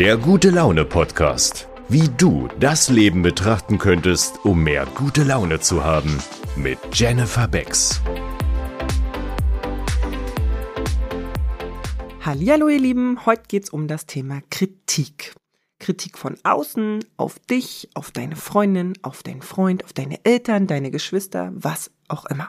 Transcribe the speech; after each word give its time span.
Der 0.00 0.16
gute 0.16 0.48
Laune 0.48 0.86
Podcast. 0.86 1.68
Wie 1.90 2.08
du 2.16 2.48
das 2.58 2.88
Leben 2.88 3.20
betrachten 3.20 3.76
könntest, 3.76 4.42
um 4.46 4.62
mehr 4.62 4.86
gute 4.94 5.24
Laune 5.24 5.60
zu 5.60 5.84
haben. 5.84 6.16
Mit 6.56 6.78
Jennifer 6.94 7.46
Becks. 7.46 8.00
Hallo 12.22 12.68
ihr 12.70 12.78
Lieben, 12.78 13.26
heute 13.26 13.42
geht's 13.46 13.68
um 13.68 13.88
das 13.88 14.06
Thema 14.06 14.40
Kritik. 14.48 15.34
Kritik 15.78 16.16
von 16.16 16.38
außen, 16.44 17.04
auf 17.18 17.38
dich, 17.38 17.90
auf 17.92 18.10
deine 18.10 18.36
Freundin, 18.36 18.94
auf 19.02 19.22
deinen 19.22 19.42
Freund, 19.42 19.84
auf 19.84 19.92
deine 19.92 20.24
Eltern, 20.24 20.66
deine 20.66 20.90
Geschwister, 20.90 21.52
was 21.54 21.90
auch 22.08 22.24
immer. 22.24 22.48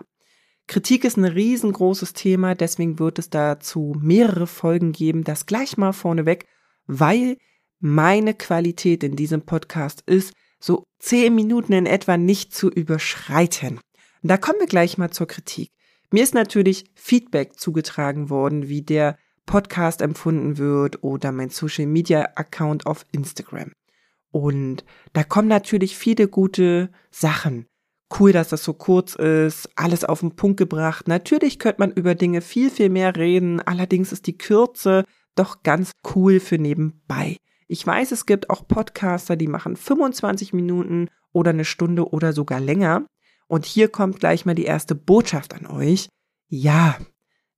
Kritik 0.67 1.03
ist 1.03 1.17
ein 1.17 1.25
riesengroßes 1.25 2.13
Thema, 2.13 2.55
deswegen 2.55 2.97
wird 2.97 3.19
es 3.19 3.29
dazu 3.29 3.93
mehrere 3.99 4.47
Folgen 4.47 4.93
geben. 4.93 5.25
Das 5.25 5.47
gleich 5.47 5.75
mal 5.75 5.91
vorneweg, 5.91 6.45
weil 6.87 7.37
meine 7.81 8.33
Qualität 8.33 9.03
in 9.03 9.15
diesem 9.15 9.41
Podcast 9.41 10.03
ist, 10.05 10.33
so 10.59 10.83
zehn 10.99 11.33
Minuten 11.35 11.73
in 11.73 11.85
etwa 11.85 12.15
nicht 12.15 12.53
zu 12.53 12.69
überschreiten. 12.69 13.79
Da 14.21 14.37
kommen 14.37 14.59
wir 14.59 14.67
gleich 14.67 14.97
mal 14.97 15.09
zur 15.09 15.27
Kritik. 15.27 15.69
Mir 16.11 16.23
ist 16.23 16.35
natürlich 16.35 16.85
Feedback 16.93 17.59
zugetragen 17.59 18.29
worden, 18.29 18.69
wie 18.69 18.83
der 18.83 19.17
Podcast 19.47 20.01
empfunden 20.01 20.57
wird 20.57 21.03
oder 21.03 21.31
mein 21.31 21.49
Social 21.49 21.87
Media 21.87 22.29
Account 22.35 22.85
auf 22.85 23.05
Instagram. 23.11 23.71
Und 24.31 24.85
da 25.13 25.23
kommen 25.23 25.47
natürlich 25.47 25.97
viele 25.97 26.27
gute 26.27 26.91
Sachen. 27.09 27.65
Cool, 28.19 28.31
dass 28.31 28.49
das 28.49 28.63
so 28.63 28.73
kurz 28.73 29.15
ist, 29.15 29.69
alles 29.75 30.03
auf 30.03 30.19
den 30.19 30.35
Punkt 30.35 30.57
gebracht. 30.57 31.07
Natürlich 31.07 31.59
könnte 31.59 31.79
man 31.79 31.91
über 31.91 32.13
Dinge 32.13 32.41
viel, 32.41 32.69
viel 32.69 32.89
mehr 32.89 33.15
reden. 33.15 33.59
Allerdings 33.61 34.11
ist 34.11 34.27
die 34.27 34.37
Kürze 34.37 35.05
doch 35.35 35.63
ganz 35.63 35.91
cool 36.13 36.39
für 36.39 36.57
nebenbei. 36.57 37.37
Ich 37.71 37.87
weiß, 37.87 38.11
es 38.11 38.25
gibt 38.25 38.49
auch 38.49 38.67
Podcaster, 38.67 39.37
die 39.37 39.47
machen 39.47 39.77
25 39.77 40.51
Minuten 40.51 41.07
oder 41.31 41.51
eine 41.51 41.63
Stunde 41.63 42.09
oder 42.09 42.33
sogar 42.33 42.59
länger. 42.59 43.07
Und 43.47 43.65
hier 43.65 43.87
kommt 43.87 44.19
gleich 44.19 44.45
mal 44.45 44.55
die 44.55 44.65
erste 44.65 44.93
Botschaft 44.93 45.53
an 45.53 45.67
euch. 45.67 46.09
Ja, 46.49 46.97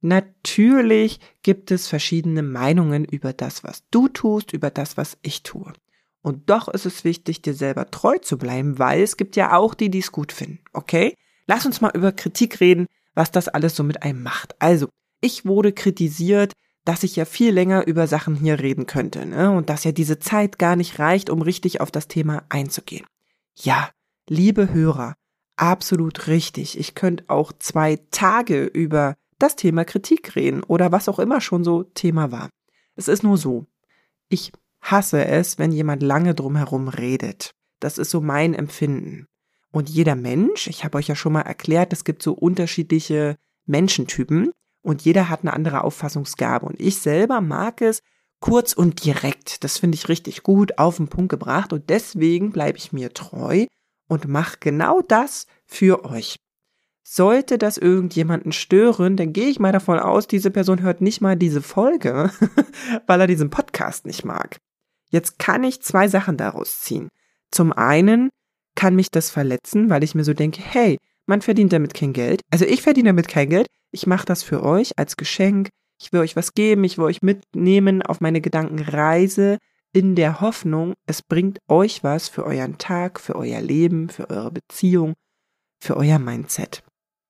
natürlich 0.02 1.19
gibt 1.41 1.72
es 1.72 1.88
verschiedene 1.88 2.44
Meinungen 2.44 3.06
über 3.06 3.34
das, 3.34 3.64
was 3.64 3.89
du 3.89 4.08
tust, 4.08 4.53
über 4.53 4.69
das, 4.69 4.97
was 4.97 5.17
ich 5.23 5.41
tue. 5.41 5.73
Und 6.22 6.47
doch 6.47 6.67
ist 6.67 6.86
es 6.86 7.03
wichtig, 7.03 7.41
dir 7.41 7.56
selber 7.56 7.89
treu 7.89 8.19
zu 8.19 8.38
bleiben, 8.38 8.78
weil 8.78 9.02
es 9.02 9.17
gibt 9.17 9.36
ja 9.36 9.58
auch 9.58 9.73
die, 9.73 9.89
die 9.89 9.97
es 9.97 10.11
gut 10.11 10.31
finden. 10.31 10.59
Okay? 10.73 11.16
Lass 11.47 11.66
uns 11.66 11.81
mal 11.81 11.91
über 11.95 12.11
Kritik 12.11 12.59
reden, 12.59 12.86
was 13.16 13.31
das 13.31 13.47
alles 13.47 13.75
so 13.75 13.84
mit 13.84 14.03
einem 14.03 14.22
macht. 14.22 14.61
Also, 14.61 14.89
ich 15.22 15.44
wurde 15.44 15.73
kritisiert, 15.73 16.53
dass 16.86 17.03
ich 17.03 17.16
ja 17.16 17.26
viel 17.26 17.53
länger 17.53 17.88
über 17.88 18.08
Sachen 18.08 18.36
hier 18.36 18.59
reden 18.59 18.86
könnte, 18.86 19.26
ne? 19.26 19.52
Und 19.52 19.70
dass 19.70 19.84
ja 19.84 19.92
diese 19.92 20.20
Zeit 20.20 20.59
gar 20.59 20.76
nicht 20.76 21.00
reicht, 21.00 21.30
um 21.30 21.42
richtig 21.42 21.81
auf 21.81 21.92
das 21.92 22.08
Thema 22.08 22.44
einzugehen. 22.50 23.06
Ja, 23.56 23.90
liebe 24.28 24.73
Hörer, 24.73 25.16
absolut 25.56 26.28
richtig. 26.28 26.78
Ich 26.78 26.95
könnte 26.95 27.25
auch 27.28 27.53
zwei 27.58 28.00
Tage 28.12 28.66
über 28.66 29.16
das 29.40 29.56
Thema 29.56 29.86
Kritik 29.86 30.36
reden 30.36 30.64
oder 30.64 30.92
was 30.92 31.09
auch 31.09 31.20
immer 31.20 31.42
schon 31.42 31.64
so 31.64 31.84
Thema 31.84 32.31
war. 32.31 32.50
Es 32.95 33.08
ist 33.08 33.23
nur 33.23 33.38
so. 33.38 33.66
Ich 34.30 34.52
hasse 34.81 35.25
es, 35.25 35.58
wenn 35.58 35.72
jemand 35.72 36.03
lange 36.03 36.36
drumherum 36.36 36.88
redet. 36.88 37.52
Das 37.80 37.97
ist 37.97 38.12
so 38.12 38.22
mein 38.22 38.53
Empfinden. 38.53 39.25
Und 39.72 39.90
jeder 39.90 40.16
Mensch, 40.16 40.68
ich 40.68 40.84
habe 40.84 40.97
euch 40.97 41.08
ja 41.08 41.16
schon 41.16 41.34
mal 41.34 41.42
erklärt, 41.42 41.94
es 41.94 42.03
gibt 42.03 42.22
so 42.22 42.34
unterschiedliche 42.34 43.38
Menschentypen 43.66 44.52
und 44.84 45.02
jeder 45.02 45.30
hat 45.30 45.42
eine 45.42 45.53
andere 45.53 45.84
Auffassungsgabe. 45.84 46.66
Und 46.66 46.80
ich 46.80 47.00
selber 47.00 47.42
mag 47.42 47.81
es 47.81 48.02
kurz 48.39 48.73
und 48.73 49.03
direkt. 49.06 49.64
Das 49.64 49.80
finde 49.80 49.95
ich 49.95 50.09
richtig 50.09 50.44
gut 50.44 50.78
auf 50.78 50.98
den 50.98 51.08
Punkt 51.08 51.30
gebracht 51.30 51.73
und 51.73 51.90
deswegen 51.90 52.52
bleibe 52.52 52.78
ich 52.78 52.91
mir 52.91 53.13
treu 53.13 53.66
und 54.07 54.28
mache 54.28 54.57
genau 54.59 55.02
das 55.02 55.47
für 55.66 56.06
euch. 56.06 56.35
Sollte 57.03 57.57
das 57.57 57.78
irgendjemanden 57.78 58.52
stören, 58.52 59.18
dann 59.18 59.34
gehe 59.34 59.47
ich 59.47 59.59
mal 59.59 59.72
davon 59.72 60.00
aus, 60.00 60.28
diese 60.28 60.52
Person 60.52 60.81
hört 60.81 61.02
nicht 61.02 61.22
mal 61.22 61.36
diese 61.36 61.62
Folge, 61.62 62.31
weil 63.07 63.22
er 63.22 63.28
diesen 63.28 63.50
Podcast 63.50 64.06
nicht 64.06 64.25
mag. 64.25 64.57
Jetzt 65.09 65.40
kann 65.40 65.63
ich 65.63 65.81
zwei 65.81 66.07
Sachen 66.07 66.38
daraus 66.38 66.81
ziehen. 66.81 67.09
Zum 67.52 67.72
einen 67.72 68.30
kann 68.75 68.96
mich 68.96 69.12
das 69.12 69.30
verletzen, 69.30 69.90
weil 69.90 70.03
ich 70.03 70.16
mir 70.16 70.24
so 70.24 70.34
denke, 70.34 70.62
hey, 70.62 70.97
man 71.25 71.41
verdient 71.41 71.73
damit 71.73 71.94
kein 71.94 72.13
Geld. 72.13 72.41
Also 72.51 72.66
ich 72.66 72.81
verdiene 72.81 73.09
damit 73.09 73.28
kein 73.28 73.50
Geld. 73.50 73.67
Ich 73.91 74.07
mache 74.07 74.25
das 74.25 74.44
für 74.44 74.63
euch 74.63 74.97
als 74.97 75.17
Geschenk. 75.17 75.69
Ich 76.01 76.11
will 76.11 76.22
euch 76.22 76.35
was 76.35 76.53
geben. 76.53 76.84
Ich 76.84 76.97
will 76.97 77.06
euch 77.06 77.22
mitnehmen 77.22 78.01
auf 78.01 78.22
meine 78.22 78.41
Gedankenreise 78.41 79.57
in 79.94 80.16
der 80.16 80.41
Hoffnung, 80.41 80.95
es 81.06 81.22
bringt 81.22 81.59
euch 81.67 82.03
was 82.03 82.28
für 82.28 82.44
euren 82.45 82.78
Tag, 82.79 83.19
für 83.19 83.35
euer 83.35 83.62
Leben, 83.62 84.09
für 84.09 84.29
eure 84.29 84.51
Beziehung, 84.51 85.13
für 85.79 85.95
euer 85.95 86.19
Mindset. 86.19 86.83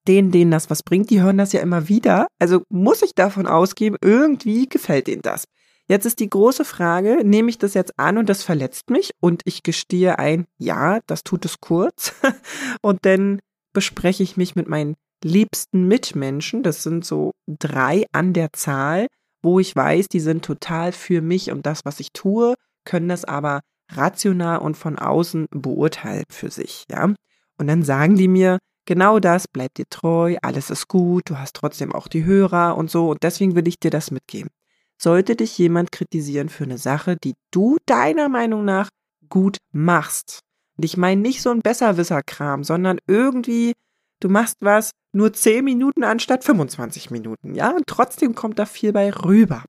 Denen, 0.08 0.32
denen 0.32 0.52
das 0.52 0.70
was 0.70 0.84
bringt, 0.84 1.10
die 1.10 1.22
hören 1.22 1.38
das 1.38 1.54
ja 1.54 1.62
immer 1.62 1.88
wieder. 1.88 2.28
Also 2.40 2.64
muss 2.70 3.02
ich 3.02 3.14
davon 3.16 3.48
ausgehen, 3.48 3.98
irgendwie 4.02 4.68
gefällt 4.68 5.08
denen 5.08 5.22
das. 5.22 5.46
Jetzt 5.88 6.06
ist 6.06 6.22
die 6.22 6.30
große 6.30 6.64
Frage, 6.64 7.22
nehme 7.26 7.50
ich 7.50 7.58
das 7.58 7.74
jetzt 7.74 8.00
an 8.00 8.18
und 8.18 8.30
das 8.30 8.44
verletzt 8.44 8.90
mich 8.90 9.12
und 9.20 9.42
ich 9.44 9.64
gestehe 9.64 10.18
ein, 10.18 10.46
ja, 10.58 11.02
das 11.08 11.24
tut 11.24 11.44
es 11.44 11.60
kurz 11.60 12.14
und 12.82 13.00
dann 13.06 13.40
bespreche 13.74 14.24
ich 14.24 14.38
mich 14.38 14.56
mit 14.56 14.68
meinen 14.68 14.96
liebsten 15.24 15.88
Mitmenschen, 15.88 16.64
das 16.64 16.84
sind 16.84 17.06
so 17.06 17.32
drei 17.48 18.06
an 18.12 18.34
der 18.34 18.54
Zahl, 18.54 19.08
wo 19.42 19.60
ich 19.60 19.76
weiß, 19.76 20.08
die 20.08 20.20
sind 20.20 20.46
total 20.46 20.92
für 20.92 21.22
mich 21.22 21.52
und 21.52 21.66
das, 21.66 21.86
was 21.86 22.00
ich 22.00 22.12
tue, 22.14 22.56
können 22.86 23.10
das 23.10 23.26
aber 23.26 23.62
rational 23.92 24.60
und 24.60 24.76
von 24.78 24.98
außen 24.98 25.48
beurteilen 25.52 26.24
für 26.30 26.50
sich, 26.50 26.86
ja. 26.90 27.14
Und 27.58 27.68
dann 27.68 27.84
sagen 27.84 28.16
die 28.16 28.28
mir, 28.28 28.58
genau 28.86 29.20
das, 29.20 29.48
bleib 29.48 29.74
dir 29.76 29.86
treu, 29.90 30.38
alles 30.42 30.70
ist 30.70 30.88
gut, 30.88 31.30
du 31.30 31.38
hast 31.38 31.56
trotzdem 31.56 31.94
auch 31.94 32.08
die 32.08 32.26
Hörer 32.26 32.78
und 32.78 32.90
so 32.90 33.10
und 33.10 33.24
deswegen 33.24 33.56
will 33.56 33.68
ich 33.68 33.80
dir 33.80 33.92
das 33.92 34.12
mitgeben. 34.12 34.50
Sollte 34.98 35.36
dich 35.36 35.58
jemand 35.58 35.92
kritisieren 35.92 36.50
für 36.50 36.64
eine 36.64 36.78
Sache, 36.78 37.18
die 37.18 37.34
du 37.52 37.78
deiner 37.86 38.30
Meinung 38.30 38.64
nach 38.66 38.90
gut 39.30 39.58
machst, 39.72 40.43
und 40.78 40.86
ich 40.86 40.98
meine 40.98 41.22
nicht 41.22 41.42
so 41.42 41.52
ein 41.52 41.62
Besserwisser-Kram, 41.62 42.64
sondern 42.64 43.00
irgendwie, 43.08 43.74
du 44.20 44.30
machst 44.30 44.58
was 44.60 44.92
nur 45.12 45.34
10 45.34 45.64
Minuten 45.64 46.04
anstatt 46.04 46.44
25 46.44 47.12
Minuten, 47.12 47.54
ja? 47.56 47.72
Und 47.72 47.86
trotzdem 47.88 48.36
kommt 48.36 48.60
da 48.60 48.66
viel 48.66 48.92
bei 48.92 49.12
rüber. 49.12 49.64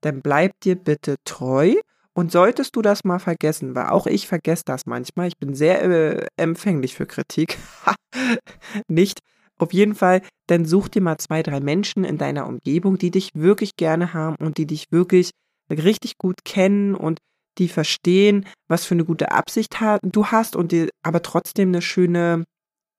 Dann 0.00 0.22
bleib 0.22 0.58
dir 0.60 0.76
bitte 0.76 1.16
treu 1.24 1.74
und 2.14 2.32
solltest 2.32 2.74
du 2.76 2.82
das 2.82 3.04
mal 3.04 3.18
vergessen, 3.18 3.74
weil 3.74 3.88
auch 3.88 4.06
ich 4.06 4.26
vergesse 4.26 4.62
das 4.64 4.86
manchmal, 4.86 5.28
ich 5.28 5.36
bin 5.36 5.54
sehr 5.54 5.82
äh, 5.82 6.26
empfänglich 6.36 6.94
für 6.94 7.06
Kritik, 7.06 7.58
nicht, 8.88 9.20
auf 9.58 9.72
jeden 9.72 9.94
Fall, 9.94 10.22
dann 10.46 10.64
such 10.64 10.88
dir 10.88 11.02
mal 11.02 11.18
zwei, 11.18 11.42
drei 11.42 11.60
Menschen 11.60 12.04
in 12.04 12.18
deiner 12.18 12.46
Umgebung, 12.46 12.98
die 12.98 13.10
dich 13.10 13.30
wirklich 13.34 13.76
gerne 13.76 14.14
haben 14.14 14.36
und 14.36 14.58
die 14.58 14.66
dich 14.66 14.86
wirklich 14.90 15.30
richtig 15.70 16.18
gut 16.18 16.44
kennen 16.44 16.94
und 16.94 17.18
die 17.58 17.68
verstehen, 17.68 18.46
was 18.68 18.84
für 18.84 18.94
eine 18.94 19.04
gute 19.04 19.32
Absicht 19.32 19.76
du 20.02 20.26
hast 20.26 20.56
und 20.56 20.72
dir 20.72 20.88
aber 21.02 21.22
trotzdem 21.22 21.68
eine 21.68 21.82
schöne 21.82 22.44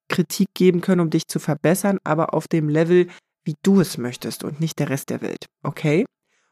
Kritik 0.08 0.48
geben 0.54 0.80
können, 0.80 1.02
um 1.02 1.10
dich 1.10 1.26
zu 1.26 1.38
verbessern, 1.38 1.98
aber 2.04 2.34
auf 2.34 2.48
dem 2.48 2.68
Level, 2.68 3.08
wie 3.44 3.54
du 3.62 3.80
es 3.80 3.98
möchtest 3.98 4.44
und 4.44 4.60
nicht 4.60 4.78
der 4.78 4.88
Rest 4.88 5.10
der 5.10 5.20
Welt. 5.20 5.46
Okay? 5.62 6.04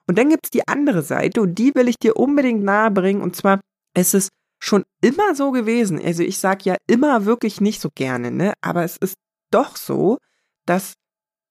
Und 0.07 0.19
dann 0.19 0.29
gibt 0.29 0.47
es 0.47 0.51
die 0.51 0.67
andere 0.69 1.03
Seite 1.03 1.41
und 1.41 1.57
die 1.59 1.75
will 1.75 1.89
ich 1.89 1.97
dir 1.97 2.17
unbedingt 2.17 2.63
nahebringen 2.63 3.23
und 3.23 3.35
zwar 3.35 3.61
es 3.95 4.15
ist 4.15 4.29
schon 4.59 4.85
immer 5.01 5.35
so 5.35 5.51
gewesen. 5.53 6.01
Also 6.03 6.23
ich 6.23 6.39
sage 6.39 6.65
ja 6.65 6.77
immer 6.87 7.25
wirklich 7.25 7.61
nicht 7.61 7.81
so 7.81 7.89
gerne, 7.95 8.31
ne? 8.31 8.53
Aber 8.61 8.85
es 8.85 8.97
ist 8.97 9.15
doch 9.51 9.77
so, 9.77 10.19
dass 10.67 10.95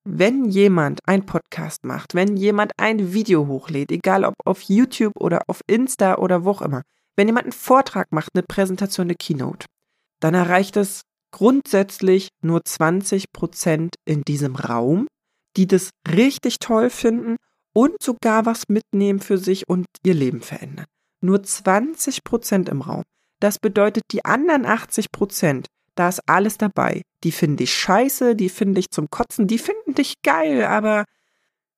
wenn 0.06 0.46
jemand 0.46 1.00
ein 1.06 1.26
Podcast 1.26 1.84
macht, 1.84 2.14
wenn 2.14 2.38
jemand 2.38 2.72
ein 2.78 3.12
Video 3.14 3.48
hochlädt, 3.48 3.92
egal 3.92 4.24
ob 4.24 4.36
auf 4.46 4.62
YouTube 4.62 5.14
oder 5.20 5.42
auf 5.48 5.62
Insta 5.68 6.16
oder 6.18 6.46
wo 6.46 6.52
auch 6.52 6.62
immer, 6.62 6.84
wenn 7.16 7.28
jemand 7.28 7.46
einen 7.46 7.54
Vortrag 7.54 8.12
macht, 8.12 8.30
eine 8.34 8.44
Präsentation, 8.44 9.08
eine 9.08 9.16
Keynote, 9.16 9.66
dann 10.20 10.36
erreicht 10.36 10.78
es 10.78 11.02
grundsätzlich 11.32 12.30
nur 12.42 12.64
20 12.64 13.32
Prozent 13.34 13.96
in 14.06 14.22
diesem 14.22 14.56
Raum, 14.56 15.08
die 15.58 15.68
das 15.68 15.90
richtig 16.08 16.60
toll 16.60 16.90
finden 16.90 17.38
und 17.74 18.02
sogar 18.02 18.46
was 18.46 18.64
mitnehmen 18.70 19.20
für 19.20 19.38
sich 19.38 19.68
und 19.68 19.86
ihr 20.06 20.14
Leben 20.14 20.42
verändern. 20.42 20.86
Nur 21.22 21.44
20 21.44 22.24
Prozent 22.24 22.70
im 22.70 22.82
Raum. 22.82 23.04
Das 23.42 23.60
bedeutet, 23.60 24.04
die 24.12 24.24
anderen 24.24 24.66
80 24.66 25.12
Prozent, 25.12 25.68
da 25.96 26.10
ist 26.10 26.22
alles 26.28 26.58
dabei. 26.58 27.02
Die 27.26 27.32
finden 27.32 27.58
dich 27.58 27.74
scheiße, 27.74 28.36
die 28.36 28.50
finden 28.50 28.76
dich 28.76 28.92
zum 28.92 29.10
Kotzen, 29.10 29.48
die 29.48 29.58
finden 29.58 29.96
dich 29.96 30.22
geil, 30.22 30.64
aber 30.64 31.06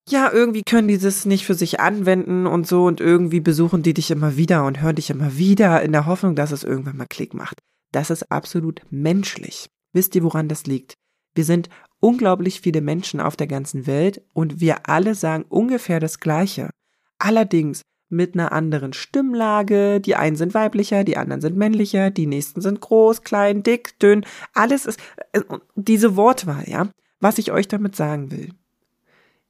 ja, 0.09 0.31
irgendwie 0.31 0.63
können 0.63 0.89
die 0.89 0.97
das 0.97 1.25
nicht 1.25 1.45
für 1.45 1.53
sich 1.53 1.79
anwenden 1.79 2.47
und 2.47 2.67
so 2.67 2.85
und 2.85 2.99
irgendwie 2.99 3.39
besuchen 3.39 3.81
die 3.81 3.93
dich 3.93 4.11
immer 4.11 4.35
wieder 4.35 4.65
und 4.65 4.81
hören 4.81 4.95
dich 4.95 5.09
immer 5.09 5.37
wieder 5.37 5.81
in 5.81 5.93
der 5.93 6.05
Hoffnung, 6.05 6.35
dass 6.35 6.51
es 6.51 6.65
irgendwann 6.65 6.97
mal 6.97 7.07
Klick 7.09 7.33
macht. 7.33 7.59
Das 7.93 8.09
ist 8.09 8.29
absolut 8.29 8.81
menschlich. 8.89 9.69
Wisst 9.93 10.15
ihr, 10.15 10.23
woran 10.23 10.49
das 10.49 10.65
liegt? 10.65 10.95
Wir 11.33 11.45
sind 11.45 11.69
unglaublich 12.01 12.59
viele 12.59 12.81
Menschen 12.81 13.21
auf 13.21 13.37
der 13.37 13.47
ganzen 13.47 13.87
Welt 13.87 14.21
und 14.33 14.59
wir 14.59 14.89
alle 14.89 15.15
sagen 15.15 15.45
ungefähr 15.47 16.01
das 16.01 16.19
Gleiche. 16.19 16.71
Allerdings 17.19 17.83
mit 18.09 18.33
einer 18.33 18.51
anderen 18.51 18.93
Stimmlage. 18.93 19.99
Die 19.99 20.15
einen 20.15 20.35
sind 20.35 20.53
weiblicher, 20.53 21.03
die 21.03 21.17
anderen 21.17 21.41
sind 21.41 21.57
männlicher, 21.57 22.09
die 22.09 22.27
nächsten 22.27 22.61
sind 22.61 22.81
groß, 22.81 23.23
klein, 23.23 23.63
dick, 23.63 23.99
dünn. 23.99 24.25
Alles 24.53 24.85
ist 24.85 24.99
äh, 25.33 25.41
diese 25.75 26.15
Wortwahl, 26.15 26.63
ja. 26.67 26.89
Was 27.19 27.37
ich 27.37 27.51
euch 27.51 27.67
damit 27.67 27.95
sagen 27.95 28.31
will. 28.31 28.53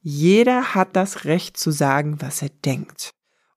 Jeder 0.02 0.74
hat 0.74 0.96
das 0.96 1.26
Recht 1.26 1.58
zu 1.58 1.72
sagen, 1.72 2.22
was 2.22 2.42
er 2.42 2.50
denkt. 2.64 3.12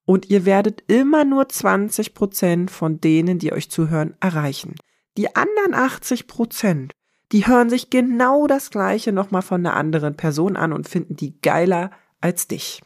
Und 0.04 0.28
ihr 0.30 0.44
werdet 0.44 0.82
immer 0.88 1.24
nur 1.24 1.48
20 1.48 2.14
Prozent 2.14 2.70
von 2.70 3.00
denen, 3.00 3.38
die 3.38 3.52
euch 3.52 3.70
zuhören, 3.70 4.14
erreichen. 4.20 4.74
Die 5.16 5.36
anderen 5.36 5.74
80 5.74 6.26
Prozent, 6.26 6.92
die 7.30 7.46
hören 7.46 7.70
sich 7.70 7.90
genau 7.90 8.48
das 8.48 8.70
Gleiche 8.70 9.12
nochmal 9.12 9.42
von 9.42 9.64
einer 9.64 9.76
anderen 9.76 10.16
Person 10.16 10.56
an 10.56 10.72
und 10.72 10.88
finden 10.88 11.14
die 11.14 11.40
geiler 11.40 11.92
als 12.20 12.48
dich. 12.48 12.82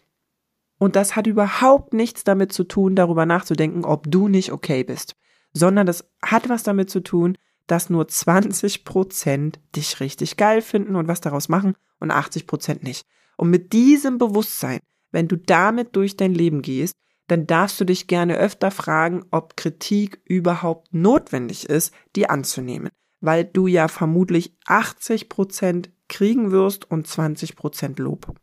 Und 0.84 0.96
das 0.96 1.16
hat 1.16 1.26
überhaupt 1.26 1.94
nichts 1.94 2.24
damit 2.24 2.52
zu 2.52 2.62
tun, 2.62 2.94
darüber 2.94 3.24
nachzudenken, 3.24 3.86
ob 3.86 4.04
du 4.10 4.28
nicht 4.28 4.52
okay 4.52 4.84
bist, 4.84 5.16
sondern 5.54 5.86
das 5.86 6.10
hat 6.20 6.50
was 6.50 6.62
damit 6.62 6.90
zu 6.90 7.00
tun, 7.00 7.38
dass 7.66 7.88
nur 7.88 8.06
20 8.06 8.84
Prozent 8.84 9.60
dich 9.74 10.00
richtig 10.00 10.36
geil 10.36 10.60
finden 10.60 10.94
und 10.94 11.08
was 11.08 11.22
daraus 11.22 11.48
machen 11.48 11.74
und 12.00 12.10
80 12.10 12.46
Prozent 12.46 12.82
nicht. 12.82 13.06
Und 13.38 13.48
mit 13.48 13.72
diesem 13.72 14.18
Bewusstsein, 14.18 14.80
wenn 15.10 15.26
du 15.26 15.38
damit 15.38 15.96
durch 15.96 16.18
dein 16.18 16.34
Leben 16.34 16.60
gehst, 16.60 16.98
dann 17.28 17.46
darfst 17.46 17.80
du 17.80 17.86
dich 17.86 18.06
gerne 18.06 18.36
öfter 18.36 18.70
fragen, 18.70 19.24
ob 19.30 19.56
Kritik 19.56 20.20
überhaupt 20.26 20.92
notwendig 20.92 21.66
ist, 21.66 21.94
die 22.14 22.28
anzunehmen, 22.28 22.90
weil 23.22 23.46
du 23.46 23.68
ja 23.68 23.88
vermutlich 23.88 24.54
80 24.66 25.30
Prozent 25.30 25.90
kriegen 26.10 26.50
wirst 26.50 26.90
und 26.90 27.06
20 27.06 27.56
Prozent 27.56 27.98
Lob. 27.98 28.34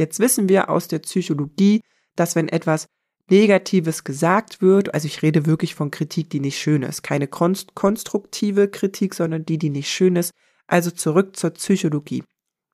Jetzt 0.00 0.18
wissen 0.18 0.48
wir 0.48 0.70
aus 0.70 0.88
der 0.88 1.00
Psychologie, 1.00 1.82
dass 2.16 2.34
wenn 2.34 2.48
etwas 2.48 2.86
Negatives 3.28 4.02
gesagt 4.02 4.62
wird, 4.62 4.94
also 4.94 5.04
ich 5.04 5.20
rede 5.20 5.44
wirklich 5.44 5.74
von 5.74 5.90
Kritik, 5.90 6.30
die 6.30 6.40
nicht 6.40 6.58
schön 6.58 6.82
ist, 6.82 7.02
keine 7.02 7.28
konstruktive 7.28 8.68
Kritik, 8.68 9.14
sondern 9.14 9.44
die, 9.44 9.58
die 9.58 9.68
nicht 9.68 9.90
schön 9.90 10.16
ist, 10.16 10.32
also 10.66 10.90
zurück 10.90 11.36
zur 11.36 11.50
Psychologie. 11.50 12.24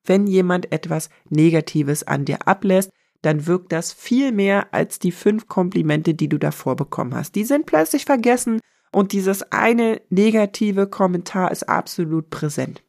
Wenn 0.05 0.25
jemand 0.25 0.71
etwas 0.71 1.09
Negatives 1.29 2.03
an 2.03 2.23
dir 2.23 2.47
ablässt, 2.47 2.91
dann 3.23 3.45
wirkt 3.45 3.73
das 3.73 3.91
viel 3.91 4.31
mehr 4.31 4.73
als 4.73 4.97
die 4.97 5.11
fünf 5.11 5.49
Komplimente, 5.49 6.13
die 6.13 6.29
du 6.29 6.37
davor 6.37 6.77
bekommen 6.77 7.13
hast. 7.13 7.35
Die 7.35 7.43
sind 7.43 7.65
plötzlich 7.65 8.05
vergessen 8.05 8.61
und 8.93 9.11
dieses 9.11 9.51
eine 9.51 9.99
negative 10.09 10.87
Kommentar 10.87 11.51
ist 11.51 11.67
absolut 11.67 12.29
präsent. 12.29 12.83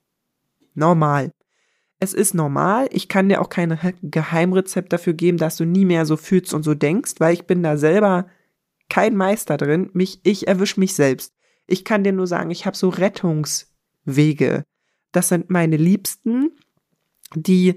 Normal. 0.74 1.32
Es 2.00 2.14
ist 2.14 2.34
normal. 2.34 2.88
Ich 2.92 3.08
kann 3.08 3.28
dir 3.28 3.40
auch 3.40 3.48
kein 3.48 3.76
Geheimrezept 4.02 4.92
dafür 4.92 5.14
geben, 5.14 5.38
dass 5.38 5.56
du 5.56 5.64
nie 5.64 5.84
mehr 5.84 6.06
so 6.06 6.16
fühlst 6.16 6.54
und 6.54 6.62
so 6.62 6.74
denkst, 6.74 7.14
weil 7.18 7.34
ich 7.34 7.46
bin 7.46 7.62
da 7.62 7.76
selber 7.76 8.26
kein 8.88 9.16
Meister 9.16 9.56
drin. 9.56 9.90
Mich, 9.92 10.20
ich 10.22 10.46
erwische 10.46 10.80
mich 10.80 10.94
selbst. 10.94 11.34
Ich 11.66 11.84
kann 11.84 12.04
dir 12.04 12.12
nur 12.12 12.26
sagen, 12.26 12.50
ich 12.50 12.66
habe 12.66 12.76
so 12.76 12.88
Rettungswege. 12.88 14.64
Das 15.12 15.28
sind 15.28 15.50
meine 15.50 15.76
Liebsten, 15.76 16.52
die 17.34 17.76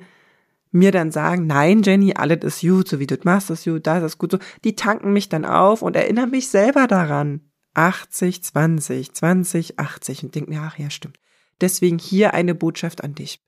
mir 0.71 0.91
dann 0.91 1.12
sagen, 1.12 1.47
nein, 1.47 1.81
Jenny, 1.83 2.13
alles 2.15 2.44
ist 2.44 2.62
gut, 2.62 2.88
so 2.88 3.00
wie 3.00 3.07
du 3.07 3.18
machst, 3.23 3.50
ist 3.50 3.65
gut, 3.65 3.85
das 3.88 4.03
ist 4.03 4.18
gut, 4.18 4.31
so. 4.31 4.39
Die 4.63 4.75
tanken 4.75 5.12
mich 5.12 5.27
dann 5.27 5.45
auf 5.45 5.81
und 5.81 5.95
erinnern 5.95 6.29
mich 6.29 6.47
selber 6.47 6.88
daran. 6.88 7.41
80, 7.73 8.44
20, 8.44 9.13
20, 9.13 9.79
80 9.79 10.23
und 10.23 10.35
denken 10.35 10.51
mir, 10.51 10.62
ach 10.62 10.77
ja, 10.77 10.89
stimmt. 10.89 11.19
Deswegen 11.59 12.00
hier 12.00 12.33
eine 12.33 12.56
Botschaft 12.56 13.03
an 13.03 13.15
dich. 13.15 13.41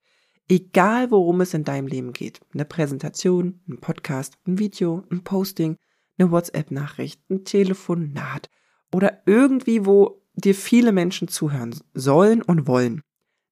Egal 0.50 1.10
worum 1.10 1.42
es 1.42 1.54
in 1.54 1.64
deinem 1.64 1.88
Leben 1.88 2.12
geht, 2.12 2.42
eine 2.54 2.66
Präsentation, 2.66 3.62
ein 3.68 3.80
Podcast, 3.80 4.36
ein 4.46 4.60
Video, 4.60 5.04
ein 5.10 5.24
Posting, 5.24 5.78
eine 6.18 6.32
WhatsApp-Nachricht, 6.32 7.22
ein 7.30 7.46
Telefonat 7.46 8.50
oder 8.94 9.24
irgendwie, 9.26 9.86
wo 9.86 10.22
dir 10.36 10.54
viele 10.54 10.92
Menschen 10.92 11.28
zuhören 11.28 11.76
sollen 11.94 12.42
und 12.42 12.68
wollen. 12.68 13.02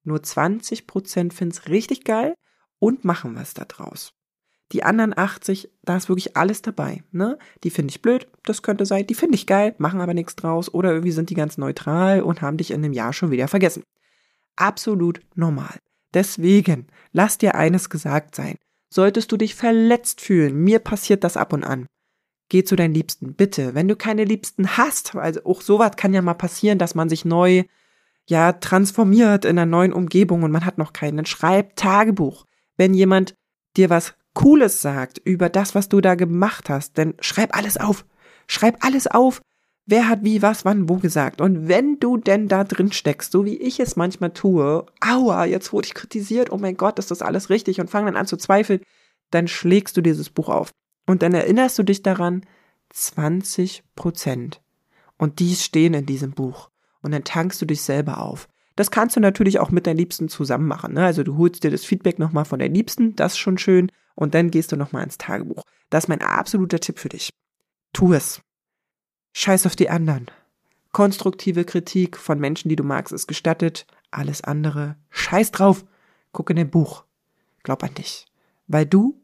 Nur 0.03 0.21
20 0.21 0.87
Prozent 0.87 1.33
finden 1.33 1.53
es 1.53 1.69
richtig 1.69 2.03
geil 2.03 2.35
und 2.79 3.05
machen 3.05 3.35
was 3.35 3.53
da 3.53 3.65
draus. 3.65 4.13
Die 4.71 4.83
anderen 4.83 5.17
80, 5.17 5.69
da 5.83 5.97
ist 5.97 6.09
wirklich 6.09 6.37
alles 6.37 6.61
dabei. 6.61 7.03
Ne? 7.11 7.37
Die 7.63 7.69
finde 7.69 7.91
ich 7.91 8.01
blöd, 8.01 8.27
das 8.43 8.61
könnte 8.61 8.85
sein. 8.85 9.05
Die 9.05 9.15
finde 9.15 9.35
ich 9.35 9.45
geil, 9.45 9.75
machen 9.77 9.99
aber 9.99 10.13
nichts 10.13 10.35
draus. 10.35 10.73
Oder 10.73 10.91
irgendwie 10.91 11.11
sind 11.11 11.29
die 11.29 11.35
ganz 11.35 11.57
neutral 11.57 12.21
und 12.21 12.41
haben 12.41 12.57
dich 12.57 12.71
in 12.71 12.83
einem 12.83 12.93
Jahr 12.93 13.11
schon 13.11 13.31
wieder 13.31 13.47
vergessen. 13.47 13.83
Absolut 14.55 15.19
normal. 15.35 15.77
Deswegen, 16.13 16.87
lass 17.11 17.37
dir 17.37 17.55
eines 17.55 17.89
gesagt 17.89 18.35
sein. 18.35 18.55
Solltest 18.89 19.31
du 19.31 19.37
dich 19.37 19.55
verletzt 19.55 20.21
fühlen, 20.21 20.55
mir 20.63 20.79
passiert 20.79 21.23
das 21.23 21.37
ab 21.37 21.53
und 21.53 21.63
an. 21.63 21.87
Geh 22.49 22.63
zu 22.63 22.75
deinen 22.75 22.93
Liebsten, 22.93 23.35
bitte. 23.35 23.75
Wenn 23.75 23.87
du 23.87 23.95
keine 23.95 24.25
Liebsten 24.25 24.75
hast, 24.75 25.15
also 25.15 25.45
auch 25.45 25.61
sowas 25.61 25.95
kann 25.95 26.13
ja 26.13 26.21
mal 26.21 26.33
passieren, 26.33 26.77
dass 26.77 26.95
man 26.95 27.07
sich 27.07 27.23
neu, 27.23 27.63
ja, 28.27 28.51
transformiert 28.53 29.45
in 29.45 29.57
einer 29.57 29.65
neuen 29.65 29.93
Umgebung 29.93 30.43
und 30.43 30.51
man 30.51 30.65
hat 30.65 30.77
noch 30.77 30.91
keinen. 30.91 31.25
Schreib 31.25 31.77
Tagebuch 31.77 32.45
wenn 32.81 32.95
jemand 32.95 33.35
dir 33.77 33.91
was 33.91 34.15
Cooles 34.33 34.81
sagt 34.81 35.19
über 35.19 35.49
das, 35.49 35.75
was 35.75 35.87
du 35.87 36.01
da 36.01 36.15
gemacht 36.15 36.67
hast, 36.67 36.97
dann 36.97 37.13
schreib 37.19 37.55
alles 37.55 37.77
auf. 37.77 38.05
Schreib 38.47 38.83
alles 38.83 39.05
auf. 39.05 39.41
Wer 39.85 40.07
hat 40.07 40.23
wie, 40.23 40.41
was, 40.41 40.63
wann, 40.63 40.87
wo 40.87 40.97
gesagt? 40.97 41.41
Und 41.41 41.67
wenn 41.67 41.99
du 41.99 42.17
denn 42.17 42.47
da 42.47 42.63
drin 42.63 42.91
steckst, 42.91 43.31
so 43.31 43.45
wie 43.45 43.57
ich 43.57 43.79
es 43.79 43.95
manchmal 43.95 44.31
tue, 44.31 44.85
aua, 45.01 45.45
jetzt 45.45 45.73
wurde 45.73 45.87
ich 45.87 45.93
kritisiert, 45.93 46.51
oh 46.51 46.57
mein 46.57 46.77
Gott, 46.77 46.99
ist 46.99 47.11
das 47.11 47.21
alles 47.21 47.49
richtig 47.49 47.79
und 47.81 47.89
fang 47.89 48.05
dann 48.05 48.15
an 48.15 48.27
zu 48.27 48.37
zweifeln, 48.37 48.81
dann 49.31 49.47
schlägst 49.47 49.97
du 49.97 50.01
dieses 50.01 50.29
Buch 50.29 50.49
auf. 50.49 50.71
Und 51.07 51.23
dann 51.23 51.33
erinnerst 51.33 51.79
du 51.79 51.83
dich 51.83 52.03
daran, 52.03 52.45
20 52.89 53.83
Prozent. 53.95 54.61
Und 55.17 55.39
die 55.39 55.55
stehen 55.55 55.93
in 55.93 56.05
diesem 56.05 56.31
Buch. 56.31 56.69
Und 57.01 57.11
dann 57.11 57.23
tankst 57.23 57.61
du 57.61 57.65
dich 57.65 57.81
selber 57.81 58.19
auf. 58.19 58.47
Das 58.75 58.91
kannst 58.91 59.15
du 59.15 59.19
natürlich 59.19 59.59
auch 59.59 59.71
mit 59.71 59.87
deinen 59.87 59.97
Liebsten 59.97 60.29
zusammen 60.29 60.67
machen. 60.67 60.93
Ne? 60.93 61.05
Also 61.05 61.23
du 61.23 61.37
holst 61.37 61.63
dir 61.63 61.71
das 61.71 61.85
Feedback 61.85 62.19
nochmal 62.19 62.45
von 62.45 62.59
deinen 62.59 62.75
Liebsten, 62.75 63.15
das 63.15 63.33
ist 63.33 63.39
schon 63.39 63.57
schön, 63.57 63.91
und 64.15 64.33
dann 64.33 64.51
gehst 64.51 64.71
du 64.71 64.77
nochmal 64.77 65.03
ins 65.03 65.17
Tagebuch. 65.17 65.63
Das 65.89 66.05
ist 66.05 66.07
mein 66.07 66.21
absoluter 66.21 66.79
Tipp 66.79 66.99
für 66.99 67.09
dich. 67.09 67.31
Tu 67.93 68.13
es. 68.13 68.41
Scheiß 69.33 69.65
auf 69.65 69.75
die 69.75 69.89
anderen. 69.89 70.27
Konstruktive 70.91 71.63
Kritik 71.63 72.17
von 72.17 72.39
Menschen, 72.39 72.69
die 72.69 72.75
du 72.75 72.83
magst, 72.83 73.13
ist 73.13 73.27
gestattet. 73.27 73.85
Alles 74.11 74.43
andere, 74.43 74.97
scheiß 75.09 75.51
drauf. 75.51 75.85
Guck 76.33 76.49
in 76.49 76.57
dein 76.57 76.69
Buch. 76.69 77.05
Glaub 77.63 77.83
an 77.83 77.93
dich. 77.93 78.25
Weil 78.67 78.85
du 78.85 79.21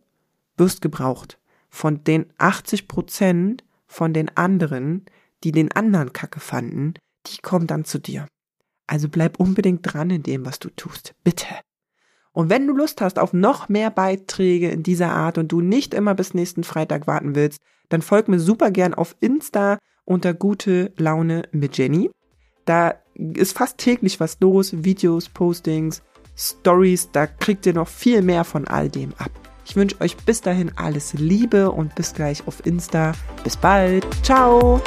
wirst 0.55 0.81
gebraucht. 0.81 1.37
Von 1.69 2.03
den 2.03 2.27
80 2.37 2.87
Prozent 2.87 3.63
von 3.85 4.13
den 4.13 4.35
anderen, 4.35 5.05
die 5.43 5.51
den 5.51 5.71
anderen 5.71 6.13
Kacke 6.13 6.39
fanden, 6.39 6.93
die 7.27 7.37
kommen 7.41 7.67
dann 7.67 7.85
zu 7.85 7.99
dir. 7.99 8.27
Also 8.87 9.09
bleib 9.09 9.39
unbedingt 9.39 9.81
dran 9.83 10.09
in 10.09 10.23
dem, 10.23 10.45
was 10.45 10.59
du 10.59 10.69
tust. 10.69 11.13
Bitte. 11.23 11.47
Und 12.31 12.49
wenn 12.49 12.67
du 12.67 12.73
Lust 12.73 13.01
hast 13.01 13.19
auf 13.19 13.33
noch 13.33 13.67
mehr 13.67 13.89
Beiträge 13.89 14.69
in 14.69 14.83
dieser 14.83 15.11
Art 15.11 15.37
und 15.37 15.51
du 15.51 15.59
nicht 15.59 15.93
immer 15.93 16.15
bis 16.15 16.33
nächsten 16.33 16.63
Freitag 16.63 17.07
warten 17.07 17.35
willst, 17.35 17.59
dann 17.89 18.01
folg 18.01 18.27
mir 18.27 18.39
super 18.39 18.71
gern 18.71 18.93
auf 18.93 19.15
Insta 19.19 19.79
unter 20.07 20.33
gute 20.33 20.91
Laune 20.97 21.43
mit 21.51 21.77
Jenny. 21.77 22.09
Da 22.65 22.95
ist 23.13 23.57
fast 23.57 23.77
täglich 23.77 24.19
was 24.19 24.37
los, 24.39 24.83
Videos, 24.83 25.29
Postings, 25.29 26.01
Stories, 26.35 27.11
da 27.11 27.27
kriegt 27.27 27.65
ihr 27.65 27.73
noch 27.73 27.87
viel 27.87 28.21
mehr 28.21 28.43
von 28.43 28.67
all 28.67 28.89
dem 28.89 29.13
ab. 29.17 29.31
Ich 29.65 29.75
wünsche 29.75 29.99
euch 29.99 30.15
bis 30.15 30.41
dahin 30.41 30.71
alles 30.77 31.13
Liebe 31.13 31.71
und 31.71 31.93
bis 31.95 32.13
gleich 32.13 32.47
auf 32.47 32.65
Insta. 32.65 33.11
Bis 33.43 33.57
bald. 33.57 34.05
Ciao. 34.23 34.81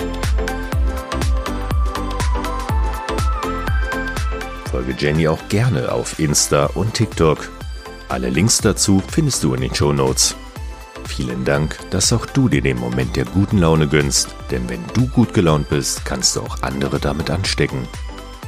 Folge 4.71 4.95
Jenny 4.97 5.29
auch 5.29 5.49
gerne 5.49 5.93
auf 5.93 6.19
Insta 6.19 6.67
und 6.67 6.95
TikTok. 6.95 7.51
Alle 8.09 8.31
Links 8.31 8.59
dazu 8.59 9.03
findest 9.07 9.45
du 9.45 9.53
in 9.55 9.61
den 9.61 9.75
Show 9.75 9.93
Notes. 9.93 10.35
Vielen 11.11 11.45
Dank, 11.45 11.77
dass 11.91 12.13
auch 12.13 12.25
du 12.25 12.49
dir 12.49 12.63
den 12.63 12.79
Moment 12.79 13.17
der 13.17 13.25
guten 13.25 13.59
Laune 13.59 13.89
gönnst, 13.89 14.29
denn 14.53 14.69
wenn 14.69 14.81
du 14.95 15.09
gut 15.09 15.35
gelaunt 15.35 15.69
bist, 15.69 16.05
kannst 16.05 16.37
du 16.37 16.41
auch 16.41 16.63
andere 16.63 17.01
damit 17.01 17.31
anstecken. 17.31 17.89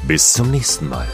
Bis 0.06 0.32
zum 0.32 0.52
nächsten 0.52 0.88
Mal. 0.88 1.08